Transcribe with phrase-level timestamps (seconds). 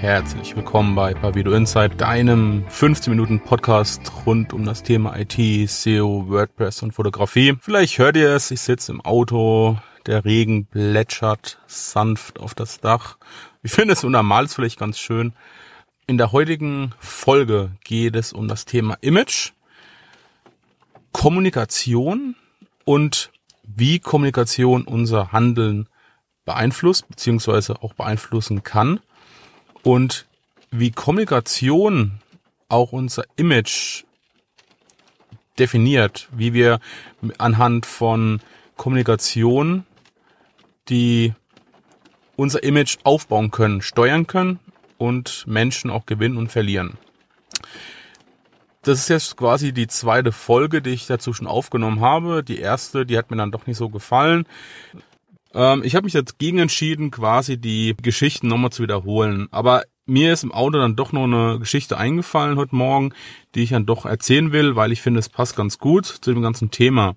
[0.00, 6.28] herzlich willkommen bei Pavido Insight, deinem 15 Minuten Podcast rund um das Thema IT, SEO,
[6.28, 7.56] WordPress und Fotografie.
[7.60, 9.76] Vielleicht hört ihr es, ich sitze im Auto,
[10.06, 13.18] der Regen plätschert sanft auf das Dach.
[13.64, 15.32] Ich finde es normal ist vielleicht ganz schön.
[16.06, 19.50] In der heutigen Folge geht es um das Thema Image,
[21.10, 22.36] Kommunikation
[22.84, 23.32] und
[23.64, 25.88] wie Kommunikation unser Handeln
[26.44, 27.72] beeinflusst bzw.
[27.80, 29.00] auch beeinflussen kann
[29.88, 30.26] und
[30.70, 32.20] wie Kommunikation
[32.68, 34.04] auch unser Image
[35.58, 36.78] definiert, wie wir
[37.38, 38.42] anhand von
[38.76, 39.86] Kommunikation
[40.90, 41.32] die
[42.36, 44.58] unser Image aufbauen können, steuern können
[44.98, 46.98] und Menschen auch gewinnen und verlieren.
[48.82, 52.44] Das ist jetzt quasi die zweite Folge, die ich dazu schon aufgenommen habe.
[52.44, 54.44] Die erste, die hat mir dann doch nicht so gefallen.
[55.54, 59.48] Ähm, ich habe mich jetzt gegen entschieden, quasi die Geschichten nochmal zu wiederholen.
[59.50, 63.12] Aber mir ist im Auto dann doch noch eine Geschichte eingefallen heute Morgen,
[63.54, 66.42] die ich dann doch erzählen will, weil ich finde, es passt ganz gut zu dem
[66.42, 67.16] ganzen Thema.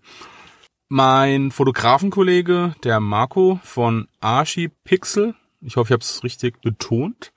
[0.90, 7.32] Mein Fotografenkollege, der Marco von Archipixel, ich hoffe, ich habe es richtig betont,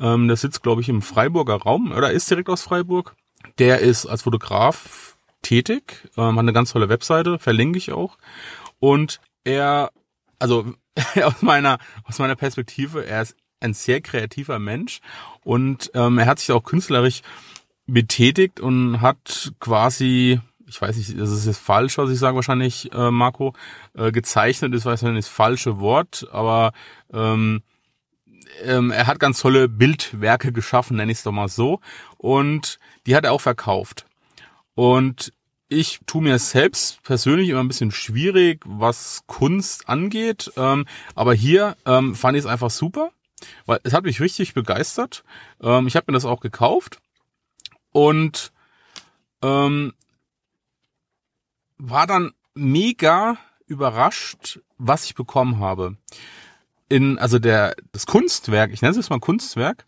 [0.00, 3.14] ähm, der sitzt, glaube ich, im Freiburger Raum oder ist direkt aus Freiburg.
[3.58, 8.18] Der ist als Fotograf tätig, ähm, hat eine ganz tolle Webseite, verlinke ich auch.
[8.80, 9.90] Und er,
[10.38, 10.74] also
[11.22, 15.00] aus meiner, aus meiner Perspektive, er ist ein sehr kreativer Mensch
[15.42, 17.22] und ähm, er hat sich auch künstlerisch
[17.86, 22.92] betätigt und hat quasi, ich weiß nicht, das ist jetzt falsch, was ich sage wahrscheinlich,
[22.92, 23.54] äh, Marco,
[23.94, 26.72] äh, gezeichnet ist wahrscheinlich das falsche Wort, aber
[27.12, 27.62] ähm,
[28.62, 31.80] ähm, er hat ganz tolle Bildwerke geschaffen, nenne ich es doch mal so.
[32.16, 34.06] Und die hat er auch verkauft.
[34.74, 35.32] Und
[35.68, 40.52] ich tue mir selbst persönlich immer ein bisschen schwierig, was Kunst angeht.
[40.56, 43.10] Ähm, aber hier ähm, fand ich es einfach super,
[43.66, 45.24] weil es hat mich richtig begeistert.
[45.60, 47.00] Ähm, ich habe mir das auch gekauft
[47.92, 48.52] und
[49.42, 49.92] ähm,
[51.76, 53.36] war dann mega
[53.66, 55.96] überrascht, was ich bekommen habe
[56.88, 59.86] in, also der, das Kunstwerk, ich nenne es jetzt mal Kunstwerk,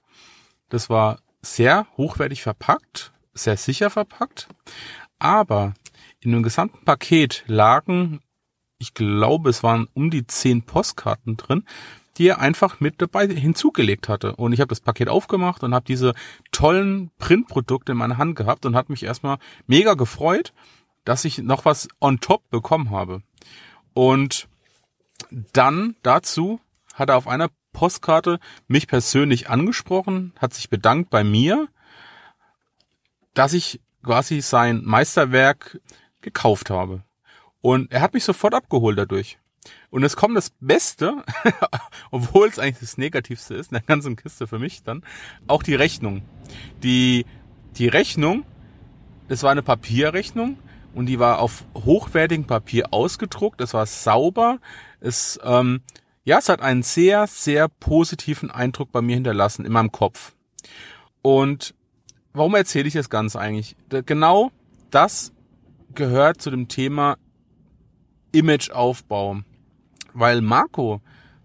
[0.68, 4.48] das war sehr hochwertig verpackt, sehr sicher verpackt,
[5.20, 5.74] aber
[6.20, 8.20] in dem gesamten Paket lagen,
[8.78, 11.64] ich glaube, es waren um die zehn Postkarten drin,
[12.16, 14.36] die er einfach mit dabei hinzugelegt hatte.
[14.36, 16.14] Und ich habe das Paket aufgemacht und habe diese
[16.50, 20.52] tollen Printprodukte in meiner Hand gehabt und hat mich erstmal mega gefreut,
[21.04, 23.22] dass ich noch was on top bekommen habe.
[23.94, 24.48] Und
[25.52, 26.60] dann dazu
[26.94, 31.68] hat er auf einer Postkarte mich persönlich angesprochen, hat sich bedankt bei mir,
[33.34, 35.80] dass ich quasi sein Meisterwerk
[36.20, 37.02] gekauft habe.
[37.60, 39.38] Und er hat mich sofort abgeholt dadurch.
[39.90, 41.22] Und es kommt das Beste,
[42.10, 45.04] obwohl es eigentlich das Negativste ist, in der ganzen Kiste für mich dann,
[45.46, 46.22] auch die Rechnung.
[46.82, 47.26] Die,
[47.76, 48.44] die Rechnung,
[49.28, 50.58] es war eine Papierrechnung
[50.94, 54.58] und die war auf hochwertigem Papier ausgedruckt, es war sauber,
[55.00, 55.82] es ähm,
[56.24, 60.34] ja, es hat einen sehr, sehr positiven Eindruck bei mir hinterlassen in meinem Kopf.
[61.22, 61.74] Und
[62.32, 63.76] warum erzähle ich das Ganze eigentlich?
[64.06, 64.50] Genau
[64.90, 65.32] das
[65.94, 67.16] gehört zu dem Thema
[68.32, 69.40] Imageaufbau.
[70.12, 71.00] Weil Marco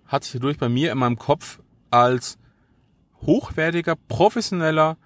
[0.08, 1.60] hat sich dadurch bei mir in meinem Kopf
[1.92, 2.38] als
[3.22, 4.98] hochwertiger, professioneller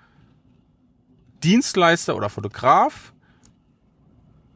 [1.43, 3.13] Dienstleister oder Fotograf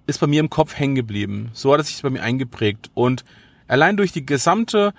[0.05, 1.49] ist bei mir im Kopf hängen geblieben.
[1.53, 2.91] So hat es sich bei mir eingeprägt.
[2.93, 3.23] Und
[3.67, 4.93] allein durch die gesamte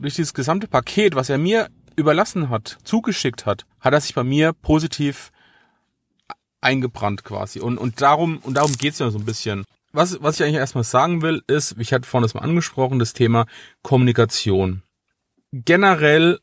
[0.00, 4.24] durch dieses gesamte Paket, was er mir überlassen hat, zugeschickt hat, hat er sich bei
[4.24, 5.30] mir positiv
[6.60, 7.60] eingebrannt quasi.
[7.60, 9.64] Und, und darum, und darum geht's ja so ein bisschen.
[9.92, 13.12] Was, was ich eigentlich erstmal sagen will, ist, ich hatte vorhin das mal angesprochen, das
[13.12, 13.46] Thema
[13.82, 14.82] Kommunikation.
[15.52, 16.38] Generell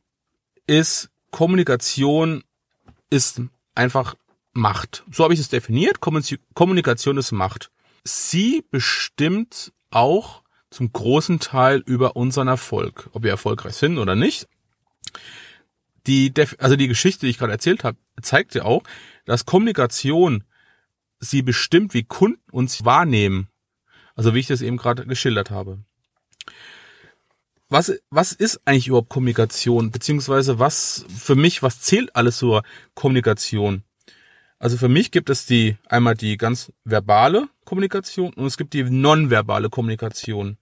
[0.65, 2.43] ist Kommunikation
[3.09, 3.41] ist
[3.75, 4.15] einfach
[4.53, 5.03] Macht.
[5.11, 5.99] So habe ich es definiert.
[6.01, 7.69] Kommunikation ist Macht.
[8.03, 14.47] Sie bestimmt auch zum großen Teil über unseren Erfolg, ob wir erfolgreich sind oder nicht.
[16.07, 18.83] Die, also die Geschichte, die ich gerade erzählt habe, zeigt ja auch,
[19.25, 20.43] dass Kommunikation
[21.19, 23.49] sie bestimmt, wie Kunden uns wahrnehmen.
[24.15, 25.79] Also wie ich das eben gerade geschildert habe.
[27.69, 29.91] Was, was ist eigentlich überhaupt Kommunikation?
[29.91, 32.63] Beziehungsweise was für mich, was zählt alles zur
[32.93, 33.83] Kommunikation?
[34.57, 38.83] Also für mich gibt es die einmal die ganz verbale Kommunikation und es gibt die
[38.83, 40.57] nonverbale Kommunikation.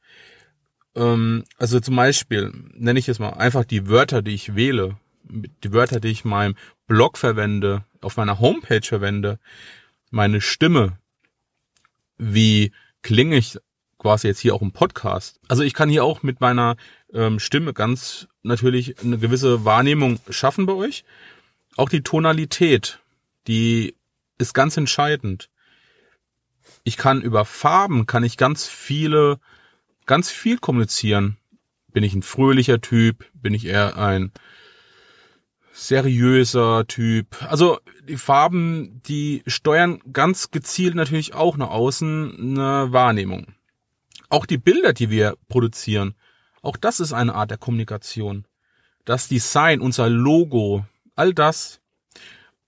[0.95, 5.73] Ähm, also zum Beispiel nenne ich jetzt mal einfach die Wörter, die ich wähle, die
[5.73, 6.55] Wörter, die ich in meinem
[6.87, 9.39] Blog verwende, auf meiner Homepage verwende,
[10.11, 10.97] meine Stimme,
[12.17, 13.57] wie klinge ich
[13.97, 15.39] quasi jetzt hier auch im Podcast.
[15.47, 16.75] Also ich kann hier auch mit meiner
[17.13, 21.03] ähm, Stimme ganz natürlich eine gewisse Wahrnehmung schaffen bei euch.
[21.75, 22.99] Auch die Tonalität,
[23.47, 23.95] die
[24.37, 25.49] ist ganz entscheidend.
[26.83, 29.39] Ich kann über Farben, kann ich ganz viele,
[30.05, 31.37] ganz viel kommunizieren.
[31.91, 33.25] Bin ich ein fröhlicher Typ?
[33.33, 34.31] Bin ich eher ein
[35.75, 37.43] seriöser Typ?
[37.43, 43.47] Also die Farben, die steuern ganz gezielt natürlich auch nach außen eine Wahrnehmung.
[44.29, 46.15] Auch die Bilder, die wir produzieren,
[46.61, 48.45] auch das ist eine Art der Kommunikation.
[49.03, 50.85] Das Design, unser Logo,
[51.15, 51.79] all das.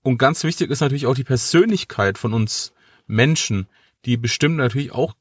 [0.02, 2.72] Und ganz wichtig ist natürlich auch die Persönlichkeit von uns
[3.06, 3.68] Menschen,
[4.04, 5.14] die bestimmt natürlich auch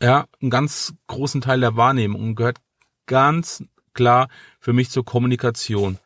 [0.00, 2.58] ja, einen ganz großen Teil der Wahrnehmung und gehört
[3.06, 4.28] ganz klar
[4.60, 5.98] für mich zur Kommunikation.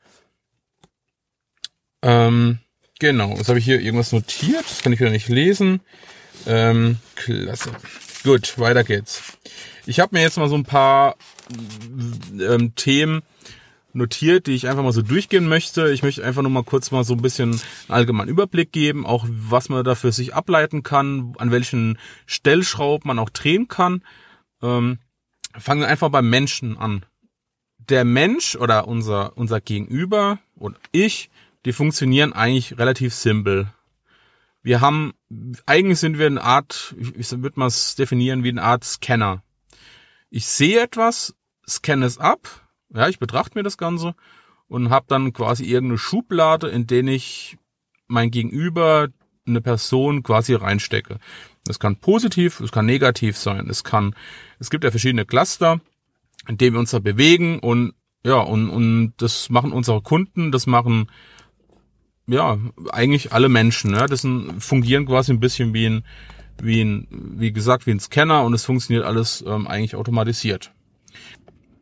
[2.03, 2.59] Ähm,
[2.99, 5.81] genau, jetzt habe ich hier irgendwas notiert, das kann ich wieder nicht lesen.
[6.47, 7.71] Ähm, klasse.
[8.25, 9.23] Gut, weiter geht's.
[9.87, 11.17] Ich habe mir jetzt mal so ein paar
[12.39, 13.23] ähm, Themen
[13.93, 15.91] notiert, die ich einfach mal so durchgehen möchte.
[15.91, 19.27] Ich möchte einfach nur mal kurz mal so ein bisschen einen allgemeinen Überblick geben, auch
[19.29, 24.03] was man dafür sich ableiten kann, an welchen Stellschrauben man auch drehen kann.
[24.62, 24.99] Ähm,
[25.56, 27.05] fangen wir einfach beim Menschen an.
[27.79, 31.31] Der Mensch oder unser, unser Gegenüber und ich,
[31.69, 33.70] die funktionieren eigentlich relativ simpel.
[34.62, 35.12] Wir haben,
[35.67, 39.43] eigentlich sind wir eine Art, ich würde mal es definieren wie eine Art Scanner.
[40.31, 41.35] Ich sehe etwas,
[41.69, 44.15] scanne es ab, ja, ich betrachte mir das Ganze
[44.69, 47.59] und habe dann quasi irgendeine Schublade, in den ich
[48.06, 49.09] mein Gegenüber,
[49.47, 51.19] eine Person quasi reinstecke.
[51.64, 53.69] Das kann positiv, es kann negativ sein.
[53.69, 54.14] Es kann,
[54.59, 55.82] es gibt ja verschiedene Cluster,
[56.49, 57.93] in denen wir uns da bewegen und
[58.25, 61.11] ja, und, und das machen unsere Kunden, das machen
[62.29, 62.59] ja
[62.91, 63.93] eigentlich alle Menschen.
[63.95, 66.05] Ja, das sind, fungieren quasi ein bisschen wie ein,
[66.63, 70.73] wie ein, wie gesagt, wie ein Scanner und es funktioniert alles ähm, eigentlich automatisiert.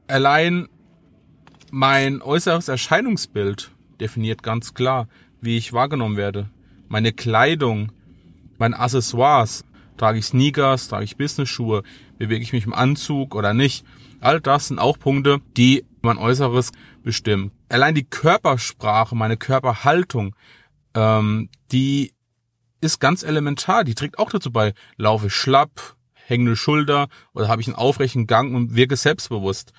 [0.07, 0.69] Allein
[1.71, 3.71] mein äußeres Erscheinungsbild
[4.01, 5.09] definiert ganz klar,
[5.41, 6.49] wie ich wahrgenommen werde.
[6.89, 7.93] Meine Kleidung,
[8.59, 9.65] meine Accessoires,
[9.97, 11.83] trage ich Sneakers, trage ich Business-Schuhe,
[12.19, 13.85] bewege ich mich im Anzug oder nicht.
[14.21, 16.73] All das sind auch Punkte, die mein Äußeres
[17.03, 17.53] bestimmen.
[17.69, 20.35] Allein die Körpersprache, meine Körperhaltung,
[20.95, 22.13] ähm, die
[22.81, 23.85] ist ganz elementar.
[23.85, 24.75] Die trägt auch dazu bei.
[24.97, 29.73] Laufe schlapp, hängende Schulter oder habe ich einen aufrechten Gang und wirke selbstbewusst.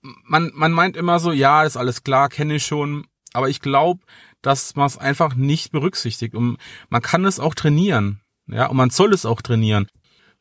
[0.00, 3.06] Man, man meint immer so, ja, ist alles klar, kenne ich schon.
[3.32, 4.00] Aber ich glaube,
[4.42, 6.34] dass man es einfach nicht berücksichtigt.
[6.34, 6.58] Und
[6.88, 8.20] man kann es auch trainieren.
[8.46, 9.88] Ja, und man soll es auch trainieren.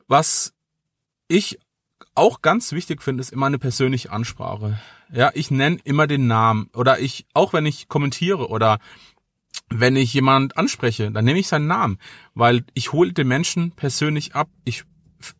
[0.07, 0.53] Was
[1.27, 1.59] ich
[2.17, 4.79] auch ganz wichtig finde, ist immer eine persönliche Ansprache.
[5.11, 8.79] Ja, ich nenne immer den Namen oder ich, auch wenn ich kommentiere oder
[9.69, 11.97] wenn ich jemand anspreche, dann nehme ich seinen Namen,
[12.33, 14.49] weil ich hole den Menschen persönlich ab.
[14.63, 14.83] Ich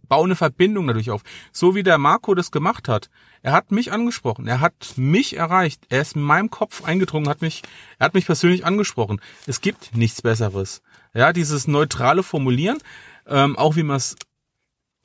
[0.07, 1.21] baue eine Verbindung dadurch auf.
[1.51, 3.09] So wie der Marco das gemacht hat.
[3.41, 4.47] Er hat mich angesprochen.
[4.47, 5.85] Er hat mich erreicht.
[5.89, 7.63] Er ist in meinem Kopf eingedrungen, hat mich,
[7.99, 9.21] er hat mich persönlich angesprochen.
[9.45, 10.81] Es gibt nichts Besseres.
[11.13, 12.79] Ja, dieses neutrale Formulieren,
[13.27, 14.15] ähm, auch wie man es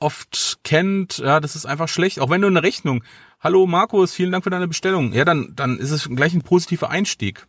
[0.03, 2.19] oft kennt, ja, das ist einfach schlecht.
[2.19, 3.03] Auch wenn du eine Rechnung,
[3.39, 5.13] hallo Markus, vielen Dank für deine Bestellung.
[5.13, 7.47] Ja, dann, dann ist es gleich ein positiver Einstieg.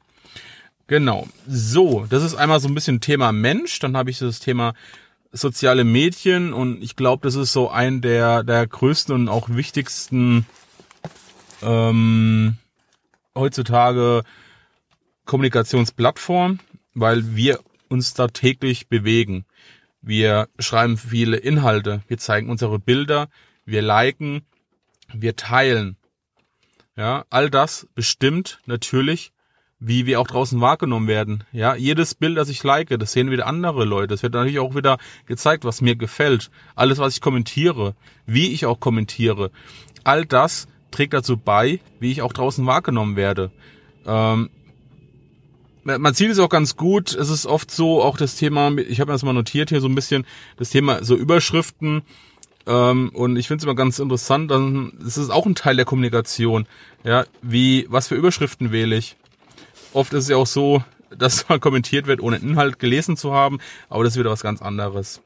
[0.87, 1.29] Genau.
[1.47, 3.79] So, das ist einmal so ein bisschen Thema Mensch.
[3.81, 4.75] Dann habe ich das Thema
[5.33, 10.47] soziale Medien und ich glaube, das ist so ein der, der größten und auch wichtigsten
[11.63, 12.57] ähm,
[13.35, 14.23] heutzutage
[15.25, 16.61] Kommunikationsplattform,
[16.95, 17.59] weil wir
[17.89, 19.45] uns da täglich bewegen.
[20.07, 23.29] Wir schreiben viele Inhalte, wir zeigen unsere Bilder,
[23.65, 24.43] wir liken,
[25.13, 25.97] wir teilen.
[26.97, 29.33] Ja, all das bestimmt natürlich
[29.87, 31.45] wie wir auch draußen wahrgenommen werden.
[31.53, 34.15] Ja, jedes Bild, das ich like, das sehen wieder andere Leute.
[34.15, 36.51] Es wird natürlich auch wieder gezeigt, was mir gefällt.
[36.75, 37.95] Alles, was ich kommentiere,
[38.25, 39.51] wie ich auch kommentiere.
[40.03, 43.51] All das trägt dazu bei, wie ich auch draußen wahrgenommen werde.
[44.07, 44.51] Ähm,
[45.85, 47.15] man sieht es auch ganz gut.
[47.15, 49.89] Es ist oft so, auch das Thema, ich habe mir das mal notiert hier so
[49.89, 50.27] ein bisschen,
[50.57, 52.03] das Thema so Überschriften.
[52.67, 55.85] Ähm, und ich finde es immer ganz interessant, dann es ist auch ein Teil der
[55.85, 56.67] Kommunikation.
[57.05, 59.17] Ja, wie, was für Überschriften wähle ich?
[59.93, 60.83] Oft ist es ja auch so,
[61.17, 64.63] dass man kommentiert wird, ohne Inhalt gelesen zu haben, aber das ist wieder was ganz
[64.63, 65.21] anderes.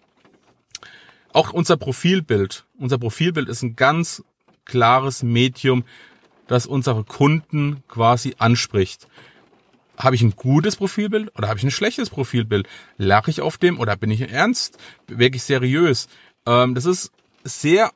[1.33, 2.65] Auch unser Profilbild.
[2.79, 4.25] Unser Profilbild ist ein ganz
[4.65, 5.85] klares Medium,
[6.47, 9.07] das unsere Kunden quasi anspricht.
[9.99, 12.69] Habe ich ein gutes Profilbild oder habe ich ein schlechtes Profilbild?
[12.97, 14.79] Lache ich auf dem oder bin ich ernst?
[15.09, 16.09] Wirklich seriös?
[16.47, 17.11] Ähm, das ist
[17.45, 17.91] sehr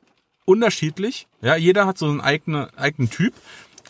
[0.45, 1.27] unterschiedlich.
[1.41, 3.33] Ja, jeder hat so einen eigenen, eigenen Typ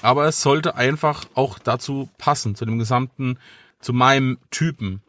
[0.04, 3.40] aber es sollte einfach auch dazu passen, zu dem gesamten,
[3.80, 5.02] zu meinem Typen.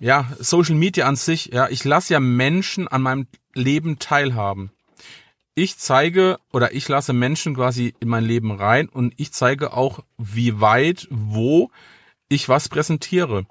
[0.00, 4.70] Ja, Social Media an sich, ja, ich lasse ja Menschen an meinem Leben teilhaben.
[5.54, 10.00] Ich zeige oder ich lasse Menschen quasi in mein Leben rein und ich zeige auch,
[10.18, 11.70] wie weit, wo
[12.28, 13.46] ich was präsentiere.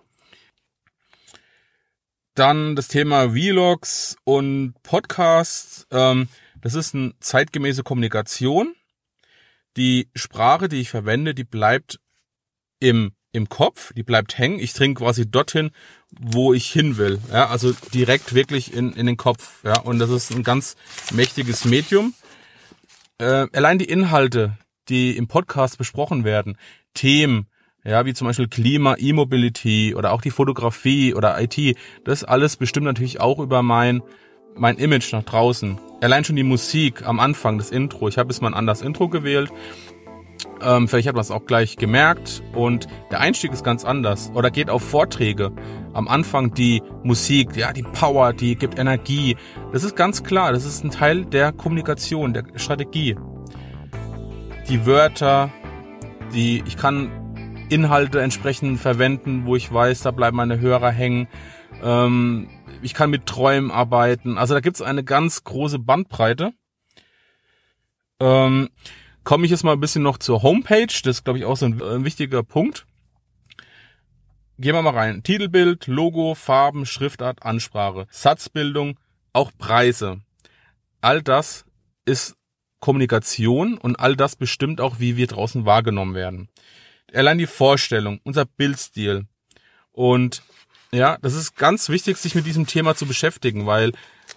[2.33, 5.87] Dann das Thema Vlogs und Podcasts.
[5.91, 6.27] Ähm,
[6.59, 8.75] das ist eine zeitgemäße Kommunikation.
[9.77, 11.99] Die Sprache, die ich verwende, die bleibt
[12.79, 14.59] im, im Kopf, die bleibt hängen.
[14.59, 15.71] Ich dringe quasi dorthin,
[16.11, 17.19] wo ich hin will.
[17.31, 19.63] Ja, also direkt wirklich in, in den Kopf.
[19.63, 20.75] Ja, und das ist ein ganz
[21.13, 22.13] mächtiges Medium.
[23.17, 24.57] Äh, allein die Inhalte,
[24.89, 26.57] die im Podcast besprochen werden,
[26.93, 27.47] Themen,
[27.85, 32.85] ja, wie zum Beispiel Klima, E-Mobility oder auch die Fotografie oder IT, das alles bestimmt
[32.85, 34.01] natürlich auch über mein,
[34.55, 35.77] mein Image nach draußen.
[36.01, 38.07] Allein schon die Musik am Anfang, das Intro.
[38.07, 39.51] Ich habe jetzt mal ein anderes Intro gewählt.
[40.61, 42.41] Ähm, vielleicht hat man es auch gleich gemerkt.
[42.53, 44.31] Und der Einstieg ist ganz anders.
[44.33, 45.51] Oder geht auf Vorträge.
[45.93, 49.37] Am Anfang die Musik, ja, die Power, die gibt Energie.
[49.71, 50.53] Das ist ganz klar.
[50.53, 53.15] Das ist ein Teil der Kommunikation, der Strategie.
[54.69, 55.51] Die Wörter,
[56.33, 57.11] die, ich kann
[57.69, 61.27] Inhalte entsprechend verwenden, wo ich weiß, da bleiben meine Hörer hängen.
[61.83, 62.49] Ähm,
[62.81, 64.37] ich kann mit Träumen arbeiten.
[64.37, 66.53] Also da gibt's eine ganz große Bandbreite.
[68.19, 68.69] Ähm,
[69.23, 70.85] Komme ich jetzt mal ein bisschen noch zur Homepage.
[70.85, 72.85] Das ist, glaube ich, auch so ein, ein wichtiger Punkt.
[74.59, 75.23] Gehen wir mal rein.
[75.23, 78.99] Titelbild, Logo, Farben, Schriftart, Ansprache, Satzbildung,
[79.33, 80.19] auch Preise.
[81.01, 81.65] All das
[82.05, 82.35] ist
[82.79, 86.49] Kommunikation und all das bestimmt auch, wie wir draußen wahrgenommen werden
[87.13, 89.25] allein die Vorstellung, unser Bildstil.
[89.91, 90.43] Und
[90.91, 93.91] ja, das ist ganz wichtig, sich mit diesem Thema zu beschäftigen, weil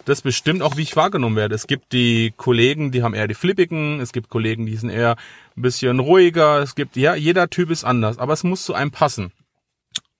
[0.05, 1.55] das bestimmt auch, wie ich wahrgenommen werde.
[1.55, 5.15] Es gibt die Kollegen, die haben eher die flippigen, es gibt Kollegen, die sind eher
[5.55, 8.91] ein bisschen ruhiger, es gibt, ja, jeder Typ ist anders, aber es muss zu einem
[8.91, 9.31] passen.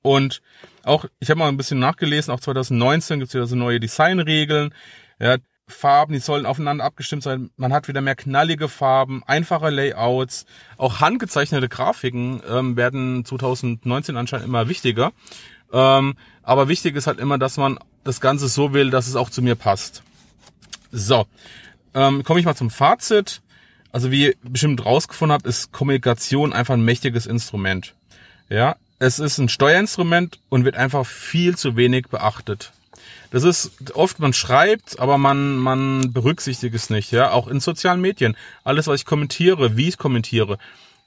[0.02, 0.42] Und
[0.84, 4.74] auch, ich habe mal ein bisschen nachgelesen, auch 2019 gibt es wieder so neue Designregeln.
[5.20, 5.38] Ja,
[5.70, 7.50] Farben, die sollen aufeinander abgestimmt sein.
[7.58, 10.46] Man hat wieder mehr knallige Farben, einfache Layouts.
[10.78, 15.12] Auch handgezeichnete Grafiken ähm, werden 2019 anscheinend immer wichtiger.
[15.72, 19.30] Ähm, aber wichtig ist halt immer, dass man das Ganze so will, dass es auch
[19.30, 20.04] zu mir passt.
[20.92, 21.26] So,
[21.94, 23.42] ähm, komme ich mal zum Fazit.
[23.92, 27.96] Also wie ihr bestimmt rausgefunden habt, ist Kommunikation einfach ein mächtiges Instrument.
[28.50, 32.74] Ja, es ist ein Steuerinstrument und wird einfach viel zu wenig beachtet.
[33.32, 37.32] Das ist oft, man schreibt, aber man, man berücksichtigt es nicht, ja.
[37.32, 38.36] Auch in sozialen Medien.
[38.64, 40.58] Alles, was ich kommentiere, wie ich kommentiere.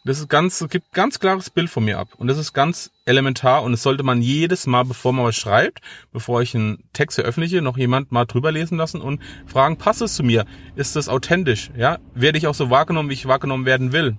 [0.05, 2.09] Das ist ganz, gibt ganz klares Bild von mir ab.
[2.17, 5.81] Und das ist ganz elementar und das sollte man jedes Mal, bevor man was schreibt,
[6.13, 10.15] bevor ich einen Text veröffentliche, noch jemand mal drüber lesen lassen und fragen, passt es
[10.15, 10.45] zu mir?
[10.75, 11.71] Ist das authentisch?
[11.77, 11.99] Ja?
[12.15, 14.17] Werde ich auch so wahrgenommen, wie ich wahrgenommen werden will?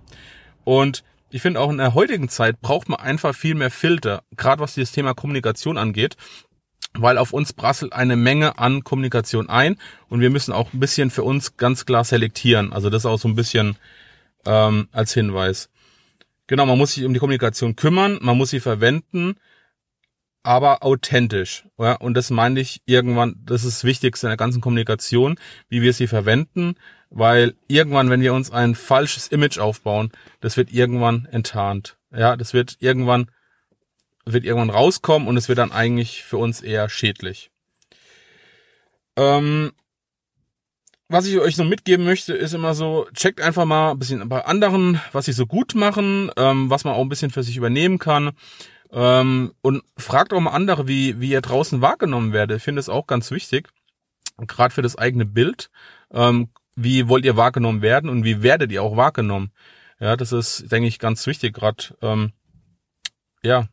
[0.63, 4.62] Und ich finde auch in der heutigen Zeit braucht man einfach viel mehr Filter, gerade
[4.62, 6.15] was dieses Thema Kommunikation angeht
[6.97, 9.77] weil auf uns prasselt eine Menge an Kommunikation ein
[10.09, 12.73] und wir müssen auch ein bisschen für uns ganz klar selektieren.
[12.73, 13.77] Also das auch so ein bisschen
[14.45, 15.69] ähm, als Hinweis.
[16.47, 19.35] Genau, man muss sich um die Kommunikation kümmern, man muss sie verwenden,
[20.43, 21.65] aber authentisch.
[21.79, 21.93] Ja?
[21.93, 25.38] Und das meine ich irgendwann, das ist das Wichtigste in der ganzen Kommunikation,
[25.69, 26.75] wie wir sie verwenden,
[27.09, 31.97] weil irgendwann, wenn wir uns ein falsches Image aufbauen, das wird irgendwann enttarnt.
[32.15, 33.27] Ja, das wird irgendwann
[34.25, 37.51] wird irgendwann rauskommen und es wird dann eigentlich für uns eher schädlich.
[39.15, 39.71] Ähm,
[41.09, 44.43] was ich euch noch mitgeben möchte, ist immer so, checkt einfach mal ein bisschen bei
[44.45, 47.99] anderen, was sie so gut machen, ähm, was man auch ein bisschen für sich übernehmen
[47.99, 48.31] kann.
[48.91, 52.57] Ähm, und fragt auch mal andere, wie, wie ihr draußen wahrgenommen werdet.
[52.57, 53.69] Ich finde es auch ganz wichtig,
[54.37, 55.69] gerade für das eigene Bild.
[56.11, 59.51] Ähm, wie wollt ihr wahrgenommen werden und wie werdet ihr auch wahrgenommen?
[59.99, 62.33] Ja, das ist, denke ich, ganz wichtig, gerade ähm,
[63.43, 63.67] ja,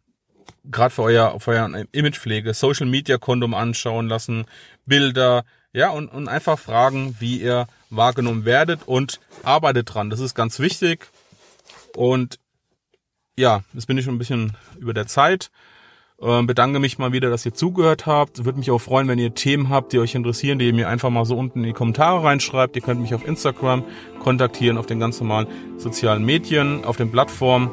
[0.70, 4.46] gerade für euer, für euer Imagepflege, Social Media Kondom anschauen lassen,
[4.86, 10.10] Bilder, ja, und, und einfach fragen, wie ihr wahrgenommen werdet und arbeitet dran.
[10.10, 11.08] Das ist ganz wichtig.
[11.96, 12.38] Und
[13.36, 15.50] ja, jetzt bin ich schon ein bisschen über der Zeit.
[16.22, 18.44] Ähm, bedanke mich mal wieder, dass ihr zugehört habt.
[18.44, 21.08] Würde mich auch freuen, wenn ihr Themen habt, die euch interessieren, die ihr mir einfach
[21.08, 22.76] mal so unten in die Kommentare reinschreibt.
[22.76, 23.84] Ihr könnt mich auf Instagram
[24.22, 25.46] kontaktieren, auf den ganz normalen
[25.78, 27.70] sozialen Medien, auf den Plattformen,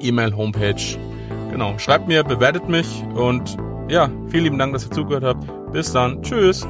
[0.00, 1.13] E-Mail, Homepage
[1.54, 3.56] Genau, schreibt mir, bewertet mich und
[3.88, 5.72] ja, vielen lieben Dank, dass ihr zugehört habt.
[5.72, 6.20] Bis dann.
[6.20, 6.66] Tschüss.